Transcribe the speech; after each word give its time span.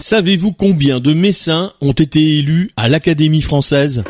Savez-vous 0.00 0.52
combien 0.52 1.00
de 1.00 1.12
Messins 1.12 1.72
ont 1.80 1.90
été 1.90 2.38
élus 2.38 2.70
à 2.76 2.88
l'Académie 2.88 3.42
française? 3.42 4.04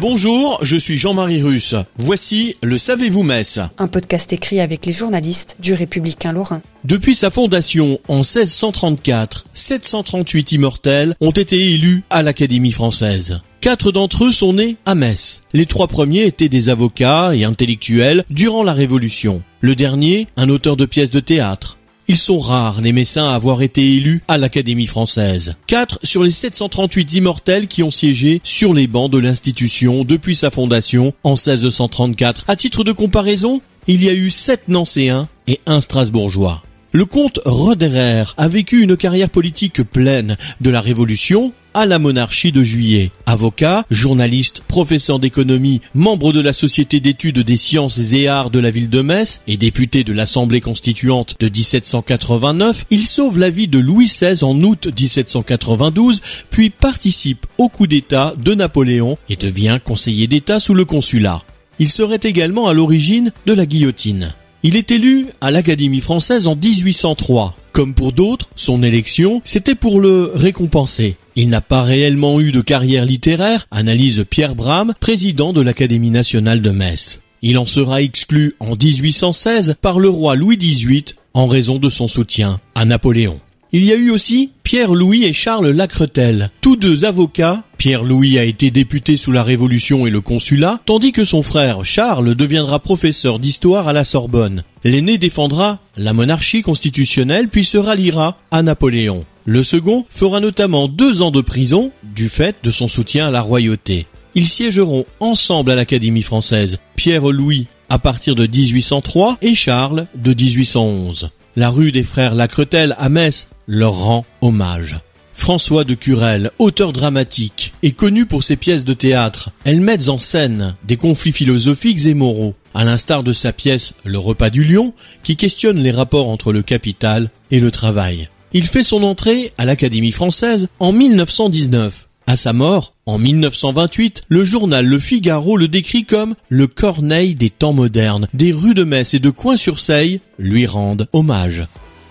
Bonjour, 0.00 0.58
je 0.62 0.78
suis 0.78 0.96
Jean-Marie 0.96 1.42
Russe. 1.42 1.74
Voici 1.96 2.56
le 2.62 2.78
Savez-vous 2.78 3.22
Metz 3.22 3.60
Un 3.76 3.86
podcast 3.86 4.32
écrit 4.32 4.60
avec 4.60 4.86
les 4.86 4.94
journalistes 4.94 5.56
du 5.60 5.74
Républicain 5.74 6.32
Lorrain. 6.32 6.62
Depuis 6.84 7.14
sa 7.14 7.30
fondation 7.30 7.98
en 8.08 8.18
1634, 8.18 9.46
738 9.52 10.52
immortels 10.52 11.16
ont 11.20 11.32
été 11.32 11.72
élus 11.72 12.02
à 12.08 12.22
l'Académie 12.22 12.72
française. 12.72 13.40
Quatre 13.60 13.92
d'entre 13.92 14.24
eux 14.24 14.32
sont 14.32 14.54
nés 14.54 14.76
à 14.86 14.94
Metz. 14.94 15.42
Les 15.52 15.66
trois 15.66 15.88
premiers 15.88 16.24
étaient 16.24 16.48
des 16.48 16.70
avocats 16.70 17.34
et 17.34 17.44
intellectuels 17.44 18.24
durant 18.30 18.62
la 18.62 18.72
Révolution. 18.72 19.42
Le 19.60 19.74
dernier, 19.74 20.28
un 20.36 20.48
auteur 20.48 20.76
de 20.76 20.86
pièces 20.86 21.10
de 21.10 21.20
théâtre. 21.20 21.75
Ils 22.08 22.16
sont 22.16 22.38
rares, 22.38 22.80
les 22.82 22.92
Messins, 22.92 23.26
à 23.26 23.34
avoir 23.34 23.62
été 23.62 23.96
élus 23.96 24.22
à 24.28 24.38
l'Académie 24.38 24.86
française. 24.86 25.56
Quatre 25.66 25.98
sur 26.04 26.22
les 26.22 26.30
738 26.30 27.14
immortels 27.14 27.66
qui 27.66 27.82
ont 27.82 27.90
siégé 27.90 28.40
sur 28.44 28.72
les 28.72 28.86
bancs 28.86 29.10
de 29.10 29.18
l'institution 29.18 30.04
depuis 30.04 30.36
sa 30.36 30.52
fondation 30.52 31.14
en 31.24 31.32
1634. 31.32 32.44
À 32.46 32.54
titre 32.54 32.84
de 32.84 32.92
comparaison, 32.92 33.60
il 33.88 34.04
y 34.04 34.08
a 34.08 34.14
eu 34.14 34.30
sept 34.30 34.68
Nancéens 34.68 35.28
et 35.48 35.58
un 35.66 35.80
Strasbourgeois. 35.80 36.62
Le 36.92 37.06
comte 37.06 37.40
Roderer 37.44 38.24
a 38.36 38.46
vécu 38.46 38.82
une 38.82 38.96
carrière 38.96 39.28
politique 39.28 39.82
pleine, 39.82 40.36
de 40.60 40.70
la 40.70 40.80
Révolution 40.80 41.52
à 41.76 41.84
la 41.84 41.98
monarchie 41.98 42.52
de 42.52 42.62
juillet. 42.62 43.10
Avocat, 43.26 43.84
journaliste, 43.90 44.62
professeur 44.66 45.18
d'économie, 45.18 45.82
membre 45.92 46.32
de 46.32 46.40
la 46.40 46.54
Société 46.54 47.00
d'études 47.00 47.40
des 47.40 47.58
sciences 47.58 48.14
et 48.14 48.28
arts 48.28 48.48
de 48.48 48.58
la 48.58 48.70
ville 48.70 48.88
de 48.88 49.02
Metz 49.02 49.42
et 49.46 49.58
député 49.58 50.02
de 50.02 50.14
l'Assemblée 50.14 50.62
constituante 50.62 51.36
de 51.38 51.48
1789, 51.48 52.86
il 52.90 53.04
sauve 53.04 53.38
la 53.38 53.50
vie 53.50 53.68
de 53.68 53.78
Louis 53.78 54.06
XVI 54.06 54.42
en 54.42 54.58
août 54.62 54.86
1792, 54.86 56.22
puis 56.48 56.70
participe 56.70 57.44
au 57.58 57.68
coup 57.68 57.86
d'État 57.86 58.32
de 58.42 58.54
Napoléon 58.54 59.18
et 59.28 59.36
devient 59.36 59.78
conseiller 59.84 60.28
d'État 60.28 60.60
sous 60.60 60.74
le 60.74 60.86
consulat. 60.86 61.42
Il 61.78 61.90
serait 61.90 62.20
également 62.22 62.68
à 62.68 62.72
l'origine 62.72 63.32
de 63.44 63.52
la 63.52 63.66
guillotine. 63.66 64.32
Il 64.62 64.76
est 64.76 64.90
élu 64.90 65.26
à 65.42 65.50
l'Académie 65.50 66.00
française 66.00 66.46
en 66.46 66.56
1803. 66.56 67.54
Comme 67.76 67.92
pour 67.92 68.12
d'autres, 68.12 68.48
son 68.56 68.82
élection, 68.82 69.42
c'était 69.44 69.74
pour 69.74 70.00
le 70.00 70.32
récompenser. 70.32 71.16
Il 71.34 71.50
n'a 71.50 71.60
pas 71.60 71.82
réellement 71.82 72.40
eu 72.40 72.50
de 72.50 72.62
carrière 72.62 73.04
littéraire, 73.04 73.66
analyse 73.70 74.24
Pierre 74.30 74.54
Bram, 74.54 74.94
président 74.98 75.52
de 75.52 75.60
l'Académie 75.60 76.08
nationale 76.08 76.62
de 76.62 76.70
Metz. 76.70 77.20
Il 77.42 77.58
en 77.58 77.66
sera 77.66 78.00
exclu 78.00 78.54
en 78.60 78.76
1816 78.76 79.76
par 79.82 80.00
le 80.00 80.08
roi 80.08 80.36
Louis 80.36 80.56
XVIII 80.56 81.04
en 81.34 81.48
raison 81.48 81.78
de 81.78 81.90
son 81.90 82.08
soutien 82.08 82.60
à 82.74 82.86
Napoléon. 82.86 83.38
Il 83.76 83.84
y 83.84 83.92
a 83.92 83.96
eu 83.96 84.08
aussi 84.08 84.52
Pierre-Louis 84.62 85.24
et 85.24 85.34
Charles 85.34 85.68
Lacretel, 85.68 86.50
tous 86.62 86.76
deux 86.76 87.04
avocats. 87.04 87.62
Pierre-Louis 87.76 88.38
a 88.38 88.44
été 88.44 88.70
député 88.70 89.18
sous 89.18 89.32
la 89.32 89.42
Révolution 89.42 90.06
et 90.06 90.10
le 90.10 90.22
consulat, 90.22 90.80
tandis 90.86 91.12
que 91.12 91.24
son 91.24 91.42
frère 91.42 91.84
Charles 91.84 92.34
deviendra 92.34 92.78
professeur 92.78 93.38
d'histoire 93.38 93.86
à 93.86 93.92
la 93.92 94.06
Sorbonne. 94.06 94.62
L'aîné 94.82 95.18
défendra 95.18 95.78
la 95.98 96.14
monarchie 96.14 96.62
constitutionnelle 96.62 97.48
puis 97.48 97.66
se 97.66 97.76
ralliera 97.76 98.38
à 98.50 98.62
Napoléon. 98.62 99.26
Le 99.44 99.62
second 99.62 100.06
fera 100.08 100.40
notamment 100.40 100.88
deux 100.88 101.20
ans 101.20 101.30
de 101.30 101.42
prison 101.42 101.92
du 102.02 102.30
fait 102.30 102.56
de 102.62 102.70
son 102.70 102.88
soutien 102.88 103.28
à 103.28 103.30
la 103.30 103.42
royauté. 103.42 104.06
Ils 104.34 104.48
siégeront 104.48 105.04
ensemble 105.20 105.70
à 105.70 105.74
l'Académie 105.74 106.22
française, 106.22 106.78
Pierre-Louis 106.96 107.66
à 107.90 107.98
partir 107.98 108.36
de 108.36 108.46
1803 108.46 109.36
et 109.42 109.54
Charles 109.54 110.06
de 110.14 110.32
1811 110.32 111.28
la 111.56 111.70
rue 111.70 111.90
des 111.90 112.02
frères 112.02 112.34
Lacretel 112.34 112.94
à 112.98 113.08
Metz 113.08 113.48
leur 113.66 113.94
rend 113.94 114.26
hommage. 114.42 114.96
François 115.32 115.84
de 115.84 115.94
Curel, 115.94 116.50
auteur 116.58 116.92
dramatique, 116.92 117.74
est 117.82 117.92
connu 117.92 118.26
pour 118.26 118.42
ses 118.44 118.56
pièces 118.56 118.84
de 118.84 118.94
théâtre. 118.94 119.50
Elles 119.64 119.80
mettent 119.80 120.08
en 120.08 120.18
scène 120.18 120.76
des 120.84 120.96
conflits 120.96 121.32
philosophiques 121.32 122.06
et 122.06 122.14
moraux, 122.14 122.54
à 122.74 122.84
l'instar 122.84 123.22
de 123.22 123.32
sa 123.32 123.52
pièce 123.52 123.92
Le 124.04 124.18
repas 124.18 124.50
du 124.50 124.64
lion, 124.64 124.94
qui 125.22 125.36
questionne 125.36 125.82
les 125.82 125.90
rapports 125.90 126.28
entre 126.28 126.52
le 126.52 126.62
capital 126.62 127.30
et 127.50 127.60
le 127.60 127.70
travail. 127.70 128.28
Il 128.52 128.66
fait 128.66 128.82
son 128.82 129.02
entrée 129.02 129.52
à 129.58 129.64
l'Académie 129.64 130.12
française 130.12 130.68
en 130.78 130.92
1919 130.92 132.08
à 132.26 132.36
sa 132.36 132.52
mort, 132.52 132.94
en 133.06 133.18
1928, 133.18 134.24
le 134.28 134.42
journal 134.42 134.84
Le 134.84 134.98
Figaro 134.98 135.56
le 135.56 135.68
décrit 135.68 136.04
comme 136.04 136.34
le 136.48 136.66
Corneille 136.66 137.36
des 137.36 137.50
temps 137.50 137.72
modernes. 137.72 138.26
Des 138.34 138.52
rues 138.52 138.74
de 138.74 138.82
Metz 138.82 139.14
et 139.14 139.20
de 139.20 139.30
Coin-sur-Seille 139.30 140.20
lui 140.38 140.66
rendent 140.66 141.06
hommage. 141.12 141.66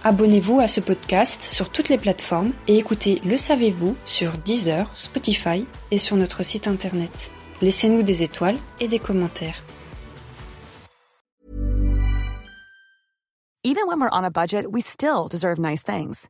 Abonnez-vous 0.05 0.59
à 0.59 0.67
ce 0.67 0.79
podcast 0.79 1.43
sur 1.43 1.69
toutes 1.69 1.89
les 1.89 1.97
plateformes 1.97 2.53
et 2.67 2.77
écoutez 2.77 3.21
Le 3.25 3.37
Savez-vous 3.37 3.97
sur 4.05 4.31
Deezer, 4.37 4.89
Spotify 4.93 5.65
et 5.91 5.97
sur 5.97 6.15
notre 6.15 6.43
site 6.43 6.67
internet. 6.67 7.31
Laissez-nous 7.61 8.03
des 8.03 8.23
étoiles 8.23 8.57
et 8.79 8.87
des 8.87 8.99
commentaires. 8.99 9.63
Even 13.65 13.87
when 13.87 13.99
we're 13.99 14.09
on 14.13 14.23
a 14.23 14.29
budget, 14.29 14.65
we 14.71 14.81
still 14.81 15.27
deserve 15.27 15.59
nice 15.59 15.83
things. 15.83 16.29